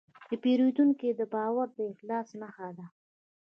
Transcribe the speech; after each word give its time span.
د 0.29 0.31
پیرودونکي 0.43 1.09
باور 1.33 1.67
د 1.77 1.79
اخلاص 1.91 2.29
نښه 2.41 2.69
ده. 2.77 2.85